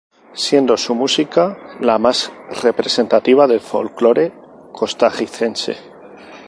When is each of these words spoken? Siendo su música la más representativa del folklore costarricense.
Siendo 0.33 0.77
su 0.77 0.95
música 0.95 1.55
la 1.79 1.99
más 1.99 2.31
representativa 2.63 3.45
del 3.45 3.59
folklore 3.59 4.31
costarricense. 4.73 5.77